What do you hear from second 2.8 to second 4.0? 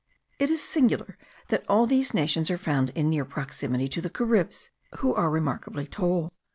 in near proximity